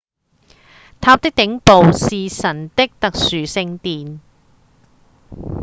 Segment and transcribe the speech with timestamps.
[0.99, 4.19] 塔的頂部是神的特殊聖殿